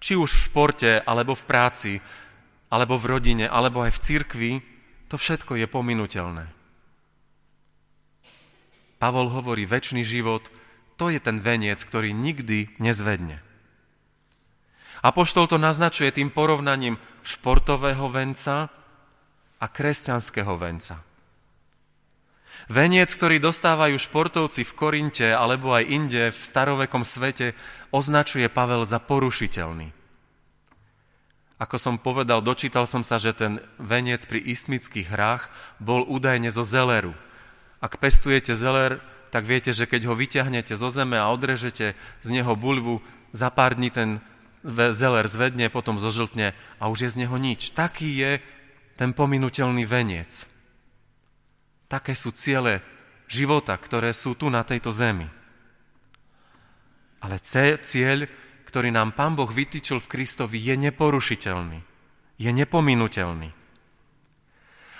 či 0.00 0.16
už 0.16 0.32
v 0.32 0.44
športe, 0.48 0.92
alebo 1.04 1.36
v 1.36 1.44
práci, 1.44 1.92
alebo 2.72 2.96
v 2.96 3.04
rodine, 3.04 3.44
alebo 3.44 3.84
aj 3.84 4.00
v 4.00 4.02
cirkvi, 4.02 4.52
to 5.12 5.20
všetko 5.20 5.60
je 5.60 5.68
pominutelné. 5.68 6.48
Pavol 8.96 9.28
hovorí, 9.28 9.68
väčší 9.68 10.00
život, 10.00 10.48
to 10.96 11.12
je 11.12 11.20
ten 11.20 11.36
veniec, 11.36 11.84
ktorý 11.84 12.16
nikdy 12.16 12.72
nezvedne. 12.80 13.44
Apoštol 15.04 15.52
to 15.52 15.60
naznačuje 15.60 16.08
tým 16.16 16.32
porovnaním 16.32 16.96
športového 17.20 18.08
venca 18.08 18.72
a 19.60 19.66
kresťanského 19.68 20.56
venca. 20.56 21.04
Veniec, 22.70 23.12
ktorý 23.12 23.38
dostávajú 23.38 24.00
športovci 24.00 24.64
v 24.64 24.72
Korinte 24.72 25.28
alebo 25.30 25.76
aj 25.76 25.84
inde 25.84 26.22
v 26.32 26.40
starovekom 26.40 27.04
svete, 27.04 27.52
označuje 27.92 28.48
Pavel 28.48 28.88
za 28.88 28.96
porušiteľný. 28.98 29.92
Ako 31.60 31.78
som 31.78 32.00
povedal, 32.00 32.42
dočítal 32.42 32.84
som 32.84 33.06
sa, 33.06 33.16
že 33.16 33.36
ten 33.36 33.62
veniec 33.78 34.26
pri 34.26 34.42
istmických 34.42 35.06
hrách 35.06 35.48
bol 35.78 36.02
údajne 36.02 36.50
zo 36.50 36.66
zeleru. 36.66 37.14
Ak 37.78 38.02
pestujete 38.02 38.58
zeler, 38.58 38.98
tak 39.30 39.46
viete, 39.46 39.70
že 39.70 39.86
keď 39.86 40.10
ho 40.10 40.14
vyťahnete 40.18 40.74
zo 40.74 40.90
zeme 40.90 41.18
a 41.20 41.30
odrežete 41.30 41.94
z 42.22 42.28
neho 42.30 42.54
bulvu, 42.58 43.02
za 43.34 43.50
pár 43.50 43.78
dní 43.78 43.90
ten 43.90 44.18
zeler 44.94 45.26
zvedne, 45.28 45.68
potom 45.68 46.00
zožltne 46.00 46.56
a 46.80 46.84
už 46.88 47.06
je 47.06 47.12
z 47.12 47.20
neho 47.26 47.36
nič. 47.36 47.74
Taký 47.76 48.08
je 48.14 48.32
ten 48.94 49.10
pominutelný 49.12 49.84
veniec. 49.84 50.46
Také 51.88 52.16
sú 52.16 52.32
ciele 52.32 52.80
života, 53.28 53.76
ktoré 53.76 54.12
sú 54.12 54.36
tu 54.36 54.48
na 54.48 54.64
tejto 54.64 54.92
zemi. 54.92 55.28
Ale 57.24 57.40
cieľ, 57.40 58.28
ktorý 58.68 58.92
nám 58.92 59.16
Pán 59.16 59.32
Boh 59.32 59.48
vytýčil 59.48 59.96
v 60.00 60.10
Kristovi, 60.10 60.60
je 60.60 60.76
neporušiteľný, 60.76 61.80
je 62.36 62.50
nepominutelný. 62.52 63.50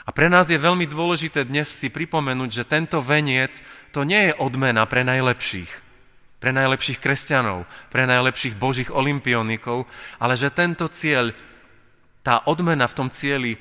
A 0.05 0.11
pre 0.13 0.29
nás 0.29 0.53
je 0.53 0.61
veľmi 0.61 0.85
dôležité 0.85 1.49
dnes 1.49 1.65
si 1.65 1.89
pripomenúť, 1.89 2.51
že 2.53 2.69
tento 2.69 3.01
veniec 3.01 3.65
to 3.89 4.05
nie 4.05 4.29
je 4.29 4.37
odmena 4.37 4.85
pre 4.85 5.01
najlepších, 5.01 5.73
pre 6.45 6.53
najlepších 6.53 7.01
kresťanov, 7.01 7.65
pre 7.89 8.05
najlepších 8.05 8.57
božích 8.61 8.93
olimpionikov, 8.93 9.89
ale 10.21 10.37
že 10.37 10.53
tento 10.53 10.93
cieľ, 10.93 11.33
tá 12.21 12.45
odmena 12.45 12.85
v 12.85 12.97
tom 12.97 13.09
cieli 13.09 13.57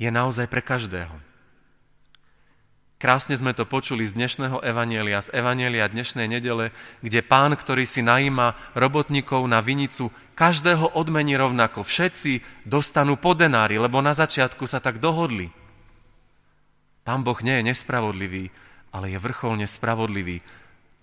je 0.00 0.08
naozaj 0.08 0.48
pre 0.48 0.64
každého. 0.64 1.25
Krásne 2.96 3.36
sme 3.36 3.52
to 3.52 3.68
počuli 3.68 4.08
z 4.08 4.16
dnešného 4.16 4.64
evanielia, 4.64 5.20
z 5.20 5.28
evanielia 5.36 5.84
dnešnej 5.84 6.32
nedele, 6.32 6.72
kde 7.04 7.20
pán, 7.20 7.52
ktorý 7.52 7.84
si 7.84 8.00
najíma 8.00 8.56
robotníkov 8.72 9.44
na 9.44 9.60
vinicu, 9.60 10.08
každého 10.32 10.96
odmení 10.96 11.36
rovnako. 11.36 11.84
Všetci 11.84 12.40
dostanú 12.64 13.20
po 13.20 13.36
denári, 13.36 13.76
lebo 13.76 14.00
na 14.00 14.16
začiatku 14.16 14.64
sa 14.64 14.80
tak 14.80 14.96
dohodli. 14.96 15.52
Pán 17.04 17.20
Boh 17.20 17.36
nie 17.44 17.60
je 17.60 17.68
nespravodlivý, 17.68 18.48
ale 18.96 19.12
je 19.12 19.20
vrcholne 19.20 19.68
spravodlivý, 19.68 20.40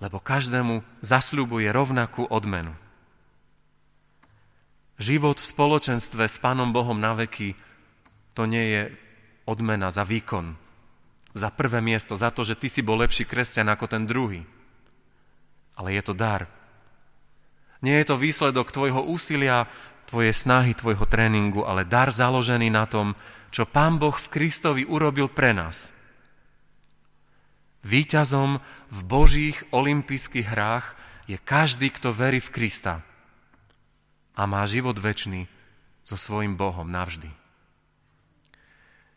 lebo 0.02 0.18
každému 0.18 0.82
zasľubuje 1.06 1.70
rovnakú 1.70 2.26
odmenu. 2.26 2.74
Život 4.98 5.38
v 5.38 5.46
spoločenstve 5.46 6.26
s 6.26 6.42
Pánom 6.42 6.74
Bohom 6.74 6.98
na 6.98 7.14
veky 7.14 7.54
to 8.34 8.50
nie 8.50 8.66
je 8.66 8.82
odmena 9.46 9.94
za 9.94 10.02
výkon, 10.02 10.63
za 11.34 11.50
prvé 11.50 11.82
miesto, 11.82 12.14
za 12.14 12.30
to, 12.30 12.46
že 12.46 12.58
ty 12.58 12.70
si 12.70 12.86
bol 12.86 13.02
lepší 13.02 13.26
kresťan 13.26 13.74
ako 13.74 13.90
ten 13.90 14.06
druhý. 14.06 14.46
Ale 15.74 15.98
je 15.98 16.02
to 16.06 16.14
dar. 16.14 16.46
Nie 17.82 18.00
je 18.02 18.14
to 18.14 18.22
výsledok 18.22 18.70
tvojho 18.70 19.04
úsilia, 19.04 19.68
tvojej 20.06 20.32
snahy, 20.32 20.78
tvojho 20.78 21.04
tréningu, 21.10 21.66
ale 21.66 21.84
dar 21.84 22.14
založený 22.14 22.70
na 22.70 22.86
tom, 22.86 23.18
čo 23.50 23.66
Pán 23.66 23.98
Boh 23.98 24.14
v 24.14 24.32
Kristovi 24.32 24.86
urobil 24.86 25.28
pre 25.28 25.52
nás. 25.52 25.90
Výťazom 27.84 28.64
v 28.94 29.00
Božích 29.04 29.66
olympijských 29.76 30.48
hrách 30.48 30.96
je 31.28 31.36
každý, 31.36 31.92
kto 31.92 32.16
verí 32.16 32.40
v 32.40 32.54
Krista 32.54 33.04
a 34.34 34.42
má 34.48 34.64
život 34.66 34.98
väčší 34.98 35.46
so 36.02 36.16
svojim 36.16 36.56
Bohom 36.56 36.88
navždy. 36.88 37.43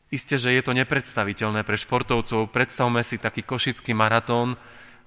Isté, 0.07 0.39
že 0.39 0.55
je 0.55 0.63
to 0.63 0.71
nepredstaviteľné 0.71 1.67
pre 1.67 1.75
športovcov. 1.75 2.55
Predstavme 2.55 3.03
si 3.03 3.19
taký 3.19 3.43
košický 3.43 3.91
maratón. 3.91 4.55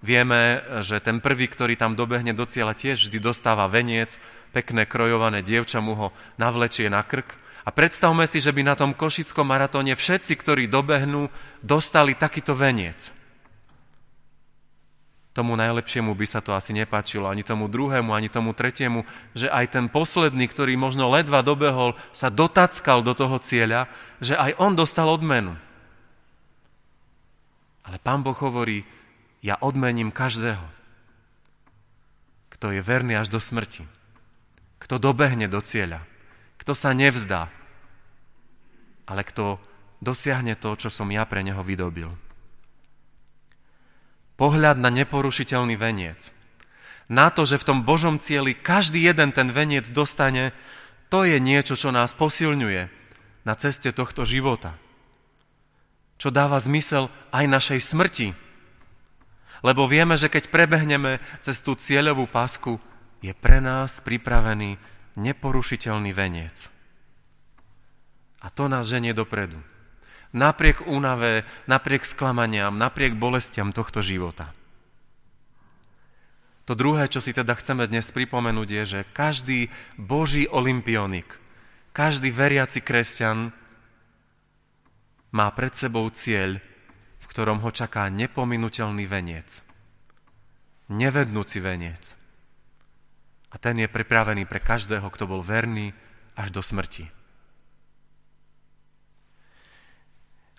Vieme, 0.03 0.63
že 0.84 1.00
ten 1.00 1.24
prvý, 1.24 1.48
ktorý 1.48 1.75
tam 1.75 1.96
dobehne 1.96 2.36
do 2.36 2.48
cieľa, 2.48 2.75
tiež 2.75 3.08
vždy 3.08 3.20
dostáva 3.20 3.68
veniec, 3.68 4.15
pekné 4.56 4.88
krojované 4.88 5.44
dievča 5.44 5.84
mu 5.84 5.96
ho 5.96 6.08
navlečie 6.39 6.88
na 6.88 7.03
krk. 7.03 7.36
A 7.68 7.70
predstavme 7.75 8.24
si, 8.24 8.39
že 8.39 8.56
by 8.56 8.63
na 8.63 8.75
tom 8.79 8.96
košickom 8.96 9.44
maratóne 9.44 9.96
všetci, 9.96 10.34
ktorí 10.39 10.72
dobehnú, 10.72 11.27
dostali 11.63 12.15
takýto 12.15 12.56
veniec 12.56 13.12
tomu 15.39 15.55
najlepšiemu 15.55 16.12
by 16.12 16.25
sa 16.27 16.43
to 16.43 16.51
asi 16.51 16.75
nepáčilo, 16.75 17.31
ani 17.31 17.48
tomu 17.48 17.72
druhému, 17.72 18.12
ani 18.12 18.27
tomu 18.27 18.51
tretiemu, 18.51 19.08
že 19.31 19.48
aj 19.48 19.72
ten 19.72 19.86
posledný, 19.88 20.51
ktorý 20.51 20.75
možno 20.75 21.08
ledva 21.08 21.39
dobehol, 21.39 21.96
sa 22.12 22.27
dotackal 22.27 23.00
do 23.00 23.15
toho 23.15 23.39
cieľa, 23.39 23.88
že 24.19 24.36
aj 24.36 24.60
on 24.60 24.75
dostal 24.75 25.08
odmenu. 25.08 25.55
Ale 27.88 27.96
pán 28.03 28.19
Boh 28.19 28.36
hovorí, 28.36 28.84
ja 29.39 29.55
odmením 29.63 30.12
každého, 30.12 30.67
kto 32.51 32.75
je 32.75 32.84
verný 32.84 33.15
až 33.15 33.31
do 33.31 33.39
smrti, 33.39 33.88
kto 34.84 35.00
dobehne 35.00 35.48
do 35.48 35.63
cieľa, 35.63 36.03
kto 36.60 36.75
sa 36.75 36.91
nevzdá, 36.91 37.48
ale 39.08 39.24
kto 39.24 39.55
dosiahne 40.03 40.60
to, 40.60 40.75
čo 40.75 40.91
som 40.91 41.08
ja 41.08 41.24
pre 41.24 41.39
neho 41.39 41.63
vydobil 41.63 42.29
pohľad 44.39 44.79
na 44.79 44.88
neporušiteľný 44.88 45.75
veniec. 45.75 46.31
Na 47.12 47.27
to, 47.27 47.43
že 47.43 47.60
v 47.60 47.67
tom 47.67 47.79
Božom 47.84 48.24
cieli 48.24 48.55
každý 48.55 49.03
jeden 49.03 49.36
ten 49.36 49.51
veniec 49.51 49.91
dostane, 49.91 50.55
to 51.12 51.27
je 51.27 51.36
niečo, 51.43 51.75
čo 51.75 51.91
nás 51.91 52.15
posilňuje 52.15 52.88
na 53.43 53.53
ceste 53.60 53.91
tohto 53.91 54.24
života. 54.24 54.79
Čo 56.15 56.31
dáva 56.31 56.55
zmysel 56.55 57.12
aj 57.36 57.46
našej 57.51 57.79
smrti. 57.84 58.27
Lebo 59.60 59.91
vieme, 59.91 60.15
že 60.15 60.31
keď 60.31 60.48
prebehneme 60.48 61.19
cez 61.43 61.60
tú 61.60 61.75
cieľovú 61.75 62.31
pásku, 62.31 62.79
je 63.19 63.36
pre 63.36 63.60
nás 63.60 64.00
pripravený 64.00 64.79
neporušiteľný 65.19 66.15
veniec. 66.15 66.72
A 68.39 68.48
to 68.48 68.72
nás 68.72 68.88
ženie 68.88 69.12
dopredu 69.12 69.60
napriek 70.34 70.86
únave, 70.86 71.46
napriek 71.66 72.06
sklamaniam, 72.06 72.78
napriek 72.78 73.18
bolestiam 73.18 73.74
tohto 73.74 74.02
života. 74.06 74.54
To 76.70 76.78
druhé, 76.78 77.10
čo 77.10 77.18
si 77.18 77.34
teda 77.34 77.58
chceme 77.58 77.90
dnes 77.90 78.14
pripomenúť, 78.14 78.70
je, 78.70 78.84
že 78.86 79.10
každý 79.10 79.74
Boží 79.98 80.46
olimpionik, 80.46 81.26
každý 81.90 82.30
veriaci 82.30 82.86
kresťan 82.86 83.50
má 85.34 85.50
pred 85.50 85.74
sebou 85.74 86.06
cieľ, 86.13 86.62
v 87.18 87.26
ktorom 87.26 87.65
ho 87.65 87.74
čaká 87.74 88.06
nepominutelný 88.13 89.10
veniec. 89.10 89.65
Nevednúci 90.94 91.58
veniec. 91.58 92.18
A 93.50 93.58
ten 93.58 93.82
je 93.82 93.89
pripravený 93.89 94.46
pre 94.46 94.62
každého, 94.62 95.10
kto 95.10 95.26
bol 95.26 95.42
verný 95.42 95.89
až 96.38 96.54
do 96.54 96.62
smrti. 96.62 97.10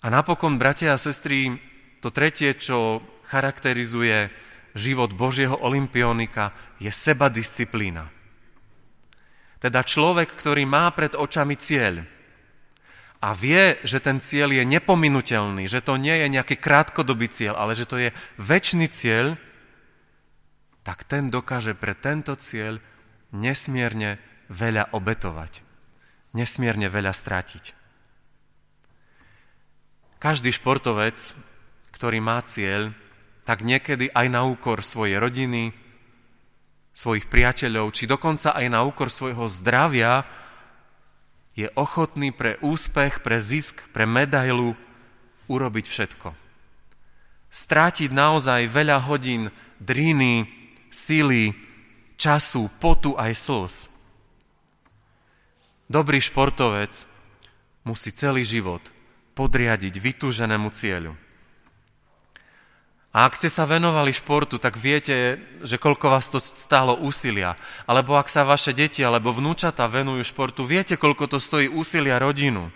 A 0.00 0.06
napokon, 0.08 0.56
bratia 0.56 0.96
a 0.96 1.00
sestry, 1.00 1.60
to 2.00 2.08
tretie, 2.08 2.56
čo 2.56 3.04
charakterizuje 3.28 4.32
život 4.72 5.12
Božieho 5.12 5.60
olimpionika, 5.60 6.56
je 6.80 6.88
seba 6.88 7.28
disciplína. 7.28 8.08
Teda 9.60 9.84
človek, 9.84 10.32
ktorý 10.32 10.64
má 10.64 10.88
pred 10.96 11.12
očami 11.12 11.52
cieľ 11.52 12.00
a 13.20 13.36
vie, 13.36 13.76
že 13.84 14.00
ten 14.00 14.16
cieľ 14.16 14.56
je 14.56 14.64
nepominutelný, 14.64 15.68
že 15.68 15.84
to 15.84 16.00
nie 16.00 16.16
je 16.16 16.32
nejaký 16.32 16.56
krátkodobý 16.56 17.28
cieľ, 17.28 17.60
ale 17.60 17.76
že 17.76 17.84
to 17.84 18.00
je 18.00 18.16
väčší 18.40 18.88
cieľ, 18.88 19.36
tak 20.80 21.04
ten 21.04 21.28
dokáže 21.28 21.76
pre 21.76 21.92
tento 21.92 22.32
cieľ 22.40 22.80
nesmierne 23.36 24.16
veľa 24.48 24.96
obetovať, 24.96 25.60
nesmierne 26.32 26.88
veľa 26.88 27.12
stratiť. 27.12 27.79
Každý 30.20 30.52
športovec, 30.52 31.16
ktorý 31.96 32.20
má 32.20 32.44
cieľ, 32.44 32.92
tak 33.48 33.64
niekedy 33.64 34.12
aj 34.12 34.28
na 34.28 34.44
úkor 34.44 34.84
svojej 34.84 35.16
rodiny, 35.16 35.72
svojich 36.92 37.24
priateľov, 37.32 37.88
či 37.96 38.04
dokonca 38.04 38.52
aj 38.52 38.66
na 38.68 38.84
úkor 38.84 39.08
svojho 39.08 39.48
zdravia, 39.48 40.28
je 41.56 41.72
ochotný 41.72 42.36
pre 42.36 42.60
úspech, 42.60 43.24
pre 43.24 43.40
zisk, 43.40 43.80
pre 43.96 44.04
medailu 44.04 44.76
urobiť 45.48 45.88
všetko. 45.88 46.36
Strátiť 47.48 48.12
naozaj 48.12 48.68
veľa 48.68 49.00
hodín 49.08 49.48
dríny, 49.80 50.44
síly, 50.92 51.56
času, 52.20 52.68
potu 52.76 53.16
aj 53.16 53.32
slz. 53.40 53.74
Dobrý 55.88 56.20
športovec 56.20 57.08
musí 57.88 58.12
celý 58.12 58.44
život 58.44 58.99
podriadiť 59.34 59.94
vytúženému 59.96 60.70
cieľu. 60.74 61.14
A 63.10 63.26
ak 63.26 63.34
ste 63.34 63.50
sa 63.50 63.66
venovali 63.66 64.14
športu, 64.14 64.62
tak 64.62 64.78
viete, 64.78 65.42
že 65.66 65.82
koľko 65.82 66.06
vás 66.14 66.30
to 66.30 66.38
stálo 66.38 66.94
úsilia. 66.94 67.58
Alebo 67.90 68.14
ak 68.14 68.30
sa 68.30 68.46
vaše 68.46 68.70
deti 68.70 69.02
alebo 69.02 69.34
vnúčata 69.34 69.90
venujú 69.90 70.22
športu, 70.22 70.62
viete, 70.62 70.94
koľko 70.94 71.26
to 71.26 71.38
stojí 71.42 71.66
úsilia 71.66 72.22
rodinu. 72.22 72.70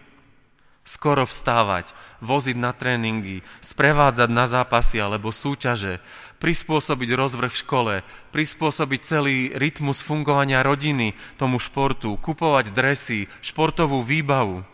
Skoro 0.82 1.22
vstávať, 1.24 1.94
voziť 2.18 2.56
na 2.58 2.74
tréningy, 2.74 3.46
sprevádzať 3.62 4.28
na 4.28 4.44
zápasy 4.50 4.98
alebo 4.98 5.30
súťaže, 5.30 6.02
prispôsobiť 6.42 7.10
rozvrh 7.14 7.48
v 7.54 7.60
škole, 7.62 7.94
prispôsobiť 8.34 9.00
celý 9.06 9.54
rytmus 9.54 10.02
fungovania 10.02 10.66
rodiny 10.66 11.14
tomu 11.38 11.62
športu, 11.62 12.18
kupovať 12.18 12.74
dresy, 12.74 13.30
športovú 13.38 14.02
výbavu 14.02 14.73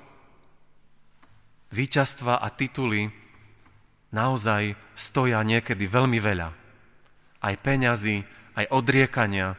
víťazstva 1.70 2.42
a 2.42 2.48
tituly 2.50 3.10
naozaj 4.10 4.74
stoja 4.94 5.40
niekedy 5.46 5.86
veľmi 5.86 6.18
veľa. 6.18 6.50
Aj 7.40 7.54
peňazí, 7.56 8.26
aj 8.58 8.66
odriekania, 8.74 9.56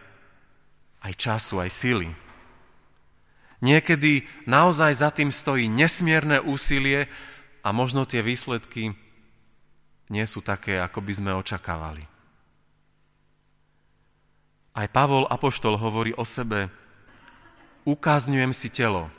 aj 1.01 1.13
času, 1.17 1.63
aj 1.63 1.71
sily. 1.71 2.09
Niekedy 3.61 4.25
naozaj 4.45 4.91
za 5.01 5.09
tým 5.09 5.33
stojí 5.33 5.69
nesmierne 5.71 6.43
úsilie 6.43 7.07
a 7.65 7.69
možno 7.73 8.05
tie 8.05 8.21
výsledky 8.21 8.93
nie 10.11 10.25
sú 10.27 10.43
také, 10.43 10.77
ako 10.81 10.99
by 10.99 11.13
sme 11.15 11.31
očakávali. 11.39 12.03
Aj 14.71 14.87
Pavol 14.87 15.27
Apoštol 15.27 15.77
hovorí 15.77 16.11
o 16.15 16.25
sebe, 16.25 16.71
ukázňujem 17.85 18.51
si 18.55 18.71
telo, 18.71 19.11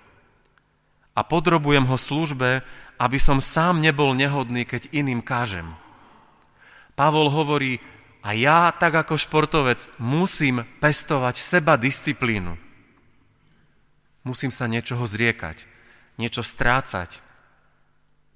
a 1.13 1.21
podrobujem 1.21 1.85
ho 1.85 1.97
službe, 2.01 2.65
aby 3.01 3.19
som 3.19 3.43
sám 3.43 3.81
nebol 3.81 4.13
nehodný, 4.15 4.63
keď 4.69 4.91
iným 4.93 5.25
kážem. 5.25 5.67
Pavol 6.95 7.33
hovorí, 7.33 7.81
a 8.23 8.37
ja, 8.39 8.71
tak 8.71 8.95
ako 8.95 9.19
športovec, 9.19 9.91
musím 9.99 10.63
pestovať 10.79 11.43
seba 11.43 11.75
disciplínu. 11.75 12.55
Musím 14.23 14.55
sa 14.55 14.71
niečoho 14.71 15.03
zriekať, 15.03 15.67
niečo 16.15 16.47
strácať, 16.47 17.19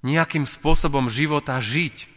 nejakým 0.03 0.43
spôsobom 0.43 1.07
života 1.07 1.55
žiť, 1.63 2.11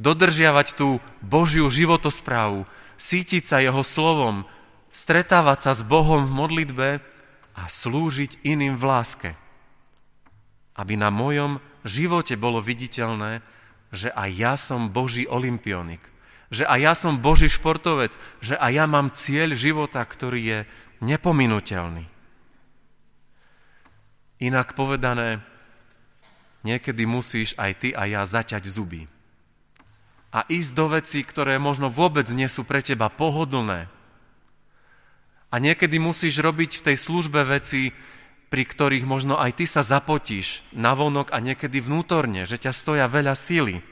dodržiavať 0.00 0.80
tú 0.80 1.04
Božiu 1.20 1.68
životosprávu, 1.68 2.64
sítiť 2.96 3.44
sa 3.44 3.60
Jeho 3.60 3.84
slovom, 3.84 4.48
stretávať 4.88 5.68
sa 5.68 5.72
s 5.76 5.84
Bohom 5.84 6.24
v 6.24 6.32
modlitbe 6.32 6.88
a 7.52 7.62
slúžiť 7.68 8.40
iným 8.40 8.80
v 8.80 8.84
láske 8.88 9.30
aby 10.76 10.94
na 10.94 11.08
mojom 11.08 11.58
živote 11.82 12.36
bolo 12.36 12.60
viditeľné, 12.60 13.40
že 13.90 14.12
aj 14.12 14.30
ja 14.36 14.54
som 14.60 14.92
Boží 14.92 15.24
olimpionik, 15.24 16.04
že 16.52 16.68
aj 16.68 16.78
ja 16.78 16.94
som 16.94 17.18
Boží 17.18 17.48
športovec, 17.48 18.14
že 18.44 18.54
aj 18.60 18.72
ja 18.76 18.84
mám 18.84 19.10
cieľ 19.16 19.56
života, 19.56 20.04
ktorý 20.04 20.40
je 20.42 20.58
nepominuteľný. 21.00 22.04
Inak 24.36 24.76
povedané, 24.76 25.40
niekedy 26.60 27.08
musíš 27.08 27.56
aj 27.56 27.72
ty 27.80 27.88
a 27.96 28.04
ja 28.04 28.22
zaťať 28.26 28.68
zuby. 28.68 29.08
A 30.28 30.44
ísť 30.52 30.70
do 30.76 30.86
vecí, 30.92 31.24
ktoré 31.24 31.56
možno 31.56 31.88
vôbec 31.88 32.28
nie 32.36 32.44
sú 32.44 32.68
pre 32.68 32.84
teba 32.84 33.08
pohodlné. 33.08 33.88
A 35.48 35.54
niekedy 35.56 35.96
musíš 35.96 36.36
robiť 36.44 36.82
v 36.82 36.84
tej 36.92 36.96
službe 37.00 37.40
veci, 37.48 37.96
pri 38.46 38.62
ktorých 38.62 39.02
možno 39.02 39.34
aj 39.36 39.58
ty 39.58 39.64
sa 39.66 39.82
zapotíš 39.82 40.62
navonok 40.70 41.34
a 41.34 41.42
niekedy 41.42 41.82
vnútorne, 41.82 42.46
že 42.46 42.62
ťa 42.62 42.72
stoja 42.72 43.06
veľa 43.10 43.34
síly. 43.34 43.82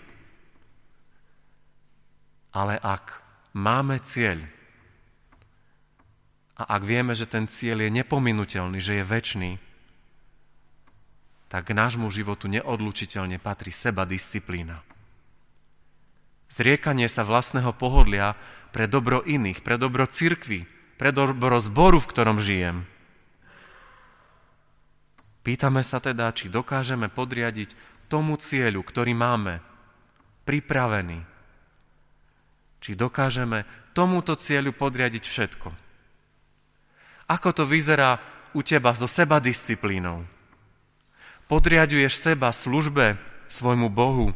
Ale 2.54 2.78
ak 2.78 3.18
máme 3.50 3.98
cieľ 3.98 4.46
a 6.54 6.78
ak 6.78 6.82
vieme, 6.86 7.18
že 7.18 7.26
ten 7.26 7.50
cieľ 7.50 7.82
je 7.82 7.90
nepominuteľný, 7.90 8.78
že 8.78 9.02
je 9.02 9.04
väčší, 9.04 9.52
tak 11.50 11.70
k 11.70 11.76
nášmu 11.78 12.06
životu 12.14 12.46
neodlučiteľne 12.46 13.42
patrí 13.42 13.74
seba 13.74 14.06
disciplína. 14.06 14.82
Zriekanie 16.46 17.10
sa 17.10 17.26
vlastného 17.26 17.74
pohodlia 17.74 18.38
pre 18.70 18.86
dobro 18.86 19.18
iných, 19.22 19.66
pre 19.66 19.74
dobro 19.74 20.06
cirkvy, 20.06 20.66
pre 20.94 21.10
dobro 21.10 21.58
zboru, 21.58 21.98
v 21.98 22.10
ktorom 22.10 22.38
žijem. 22.38 22.86
Pýtame 25.44 25.84
sa 25.84 26.00
teda, 26.00 26.32
či 26.32 26.48
dokážeme 26.48 27.12
podriadiť 27.12 27.76
tomu 28.08 28.40
cieľu, 28.40 28.80
ktorý 28.80 29.12
máme, 29.12 29.60
pripravený. 30.48 31.20
Či 32.80 32.96
dokážeme 32.96 33.68
tomuto 33.92 34.40
cieľu 34.40 34.72
podriadiť 34.72 35.24
všetko. 35.28 35.68
Ako 37.28 37.48
to 37.52 37.64
vyzerá 37.68 38.20
u 38.56 38.64
teba 38.64 38.96
so 38.96 39.04
seba 39.04 39.36
disciplínou? 39.36 40.24
Podriaduješ 41.44 42.16
seba 42.16 42.48
službe 42.48 43.20
svojmu 43.52 43.92
Bohu? 43.92 44.32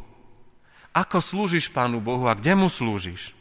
Ako 0.93 1.25
slúžiš 1.25 1.73
Pánu 1.73 2.05
Bohu 2.05 2.29
a 2.29 2.37
kde 2.37 2.53
mu 2.53 2.69
slúžiš? 2.69 3.33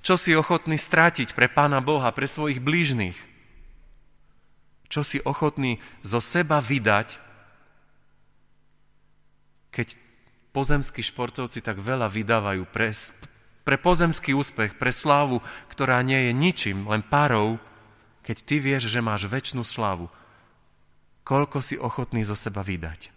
Čo 0.00 0.16
si 0.16 0.32
ochotný 0.32 0.80
strátiť 0.80 1.36
pre 1.36 1.44
Pána 1.44 1.84
Boha, 1.84 2.08
pre 2.12 2.24
svojich 2.24 2.60
blížnych? 2.60 3.16
Čo 4.90 5.06
si 5.06 5.22
ochotný 5.22 5.78
zo 6.02 6.18
seba 6.18 6.58
vydať, 6.58 7.16
keď 9.70 9.94
pozemskí 10.50 11.00
športovci 11.00 11.62
tak 11.62 11.78
veľa 11.78 12.10
vydávajú 12.10 12.66
pre, 12.66 12.90
pre 13.62 13.78
pozemský 13.78 14.34
úspech, 14.34 14.74
pre 14.74 14.90
slávu, 14.90 15.38
ktorá 15.70 16.02
nie 16.02 16.28
je 16.28 16.32
ničím, 16.34 16.90
len 16.90 17.06
párov, 17.06 17.62
keď 18.26 18.36
ty 18.42 18.58
vieš, 18.58 18.90
že 18.90 18.98
máš 18.98 19.30
väčšnú 19.30 19.62
slávu, 19.62 20.10
koľko 21.22 21.62
si 21.62 21.78
ochotný 21.78 22.26
zo 22.26 22.34
seba 22.34 22.66
vydať. 22.66 23.14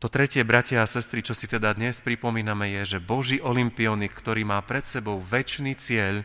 To 0.00 0.12
tretie, 0.12 0.44
bratia 0.44 0.84
a 0.84 0.88
sestry, 0.88 1.24
čo 1.24 1.32
si 1.32 1.48
teda 1.48 1.72
dnes 1.72 2.04
pripomíname, 2.04 2.68
je, 2.80 2.96
že 2.96 3.04
Boží 3.04 3.40
olimpionik, 3.40 4.12
ktorý 4.12 4.44
má 4.44 4.60
pred 4.60 4.84
sebou 4.84 5.16
väčší 5.16 5.72
cieľ, 5.80 6.24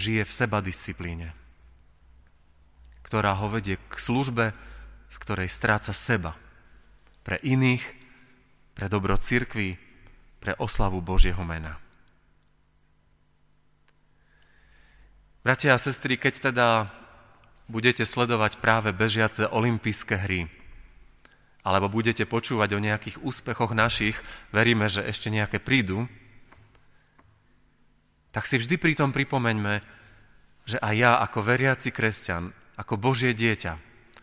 žije 0.00 0.24
v 0.24 0.32
seba 0.32 0.64
disciplíne, 0.64 1.36
ktorá 3.04 3.36
ho 3.36 3.52
vedie 3.52 3.76
k 3.76 3.94
službe, 4.00 4.56
v 5.10 5.16
ktorej 5.20 5.52
stráca 5.52 5.92
seba. 5.92 6.32
Pre 7.20 7.36
iných, 7.44 7.84
pre 8.72 8.88
dobro 8.88 9.20
cirkvi, 9.20 9.76
pre 10.40 10.56
oslavu 10.56 11.04
Božieho 11.04 11.44
mena. 11.44 11.76
Bratia 15.44 15.76
a 15.76 15.80
sestry, 15.80 16.16
keď 16.16 16.52
teda 16.52 16.68
budete 17.68 18.04
sledovať 18.04 18.60
práve 18.60 18.92
bežiace 18.92 19.48
olympijské 19.48 20.16
hry, 20.16 20.48
alebo 21.60 21.92
budete 21.92 22.24
počúvať 22.24 22.76
o 22.76 22.80
nejakých 22.80 23.16
úspechoch 23.20 23.76
našich, 23.76 24.16
veríme, 24.52 24.88
že 24.88 25.04
ešte 25.04 25.28
nejaké 25.28 25.60
prídu, 25.60 26.08
tak 28.30 28.46
si 28.46 28.58
vždy 28.58 28.78
pri 28.78 28.94
tom 28.94 29.10
pripomeňme, 29.10 29.82
že 30.66 30.78
aj 30.78 30.94
ja 30.94 31.12
ako 31.18 31.42
veriaci 31.42 31.90
kresťan, 31.90 32.54
ako 32.78 32.94
Božie 32.96 33.34
dieťa, 33.34 33.74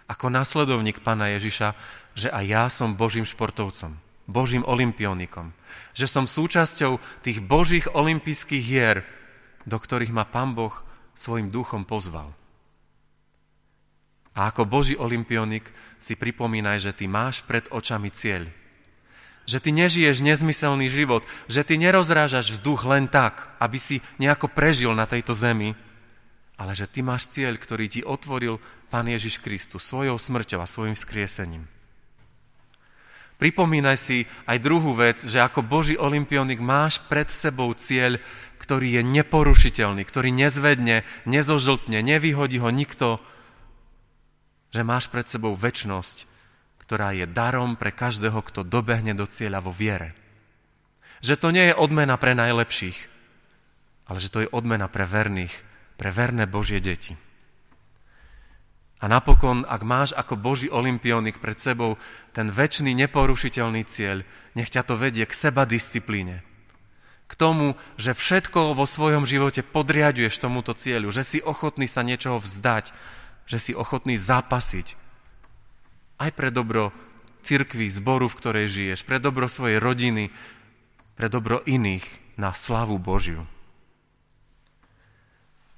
ako 0.08 0.32
následovník 0.32 1.04
Pána 1.04 1.36
Ježiša, 1.36 1.76
že 2.15 2.32
aj 2.32 2.46
ja 2.48 2.63
som 2.72 2.96
Božím 2.96 3.28
športovcom, 3.28 4.00
Božím 4.28 4.63
olimpionikom, 4.63 5.52
že 5.91 6.08
som 6.08 6.24
súčasťou 6.24 7.00
tých 7.24 7.43
Božích 7.43 7.91
olympijských 7.91 8.63
hier, 8.63 9.04
do 9.67 9.76
ktorých 9.76 10.15
ma 10.15 10.24
Pán 10.24 10.56
Boh 10.56 10.74
svojim 11.12 11.52
duchom 11.52 11.84
pozval. 11.84 12.32
A 14.38 14.54
ako 14.54 14.70
Boží 14.70 14.93
olimpionik 14.93 15.67
si 15.98 16.13
pripomínaj, 16.13 16.78
že 16.88 16.91
ty 16.93 17.10
máš 17.10 17.41
pred 17.41 17.65
očami 17.74 18.13
cieľ. 18.13 18.46
Že 19.48 19.64
ty 19.64 19.70
nežiješ 19.72 20.20
nezmyselný 20.20 20.92
život, 20.92 21.24
že 21.48 21.64
ty 21.64 21.80
nerozrážaš 21.80 22.52
vzduch 22.52 22.84
len 22.84 23.08
tak, 23.08 23.56
aby 23.64 23.80
si 23.80 24.04
nejako 24.20 24.52
prežil 24.52 24.92
na 24.92 25.08
tejto 25.08 25.32
zemi, 25.32 25.74
ale 26.60 26.76
že 26.76 26.90
ty 26.90 27.00
máš 27.00 27.32
cieľ, 27.32 27.56
ktorý 27.56 27.88
ti 27.88 28.02
otvoril 28.04 28.60
Pán 28.92 29.08
Ježiš 29.08 29.40
Kristus 29.40 29.88
svojou 29.88 30.20
smrťou 30.20 30.60
a 30.60 30.68
svojim 30.68 31.00
skriesením. 31.00 31.64
Pripomínaj 33.38 33.98
si 34.02 34.18
aj 34.50 34.58
druhú 34.66 34.98
vec, 34.98 35.22
že 35.22 35.38
ako 35.38 35.62
Boží 35.62 35.94
olimpionik 35.94 36.58
máš 36.58 36.98
pred 37.06 37.30
sebou 37.30 37.70
cieľ, 37.78 38.18
ktorý 38.58 38.98
je 38.98 39.02
neporušiteľný, 39.06 40.02
ktorý 40.02 40.34
nezvedne, 40.34 41.06
nezožltne, 41.30 42.02
nevyhodí 42.02 42.58
ho 42.58 42.74
nikto, 42.74 43.22
že 44.74 44.82
máš 44.82 45.06
pred 45.14 45.30
sebou 45.30 45.54
väčnosť, 45.54 46.26
ktorá 46.88 47.12
je 47.12 47.28
darom 47.28 47.76
pre 47.76 47.91
každého, 47.91 48.39
kto 48.39 48.63
dobehne 48.63 49.12
do 49.12 49.28
cieľa 49.28 49.60
vo 49.60 49.76
viere. 49.76 50.15
Že 51.19 51.36
to 51.36 51.47
nie 51.52 51.67
je 51.67 51.76
odmena 51.76 52.15
pre 52.15 52.32
najlepších, 52.32 53.12
ale 54.08 54.23
že 54.23 54.32
to 54.32 54.47
je 54.47 54.54
odmena 54.56 54.88
pre 54.88 55.04
verných, 55.04 55.52
pre 56.00 56.15
verné 56.15 56.47
Božie 56.47 56.80
deti. 56.80 57.19
A 59.04 59.12
napokon, 59.12 59.67
ak 59.67 59.84
máš 59.84 60.15
ako 60.15 60.39
Boží 60.39 60.71
olimpionik 60.71 61.43
pred 61.43 61.60
sebou 61.60 62.00
ten 62.32 62.47
väčší 62.47 62.95
neporušiteľný 62.95 63.84
cieľ, 63.84 64.23
nech 64.56 64.71
ťa 64.71 64.88
to 64.88 64.95
vedie 64.95 65.28
k 65.28 65.36
seba 65.36 65.67
disciplíne. 65.67 66.39
K 67.28 67.34
tomu, 67.36 67.76
že 68.00 68.15
všetko 68.15 68.80
vo 68.80 68.88
svojom 68.88 69.28
živote 69.28 69.60
podriaduješ 69.60 70.39
tomuto 70.39 70.71
cieľu, 70.71 71.12
že 71.12 71.28
si 71.28 71.43
ochotný 71.43 71.84
sa 71.84 72.00
niečoho 72.00 72.39
vzdať, 72.39 72.95
že 73.43 73.60
si 73.60 73.71
ochotný 73.76 74.15
zapasiť. 74.15 75.07
Aj 76.18 76.34
pre 76.34 76.50
dobro 76.50 76.90
cirkvi, 77.46 77.88
zboru, 77.88 78.28
v 78.28 78.38
ktorej 78.38 78.68
žiješ, 78.68 79.06
pre 79.06 79.22
dobro 79.22 79.48
svojej 79.48 79.80
rodiny, 79.80 80.34
pre 81.16 81.32
dobro 81.32 81.64
iných 81.64 82.04
na 82.36 82.52
slavu 82.52 83.00
Božiu. 83.00 83.46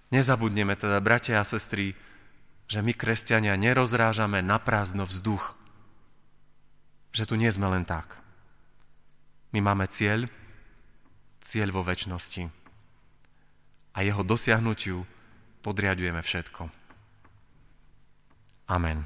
Nezabudneme 0.10 0.73
teda, 0.73 0.97
bratia 0.99 1.38
a 1.38 1.45
sestry, 1.45 1.93
že 2.65 2.82
my, 2.82 2.97
kresťania, 2.97 3.54
nerozrážame 3.54 4.41
na 4.41 4.58
prázdno 4.58 5.06
vzduch. 5.06 5.54
Že 7.13 7.23
tu 7.30 7.36
nie 7.38 7.49
sme 7.49 7.69
len 7.69 7.86
tak. 7.86 8.17
My 9.54 9.62
máme 9.62 9.86
cieľ, 9.89 10.30
cieľ 11.41 11.73
vo 11.73 11.82
väčšnosti. 11.86 12.49
A 13.93 13.97
jeho 14.06 14.21
dosiahnutiu 14.21 15.06
podriadujeme 15.62 16.21
všetko. 16.21 16.69
Amen. 18.69 19.06